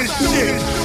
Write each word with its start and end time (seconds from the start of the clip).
this 0.00 0.18
shit. 0.18 0.79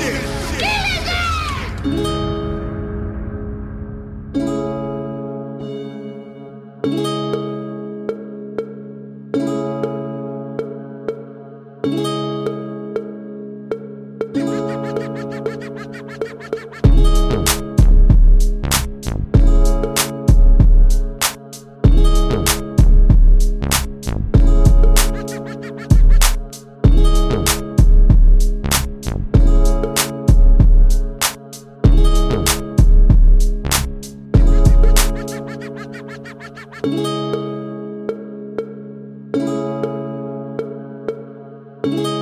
thank 36.85 36.97
you. 41.83 42.14